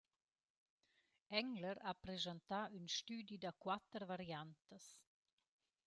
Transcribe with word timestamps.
Engler 1.39 1.77
ha 1.85 1.93
preschantà 2.03 2.61
ün 2.77 2.87
stüdi 2.97 3.35
da 3.43 3.51
quatter 3.63 4.03
variantas. 4.11 4.85